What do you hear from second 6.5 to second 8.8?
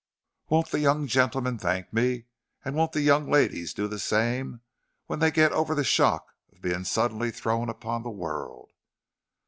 of being suddenly thrown upon the world."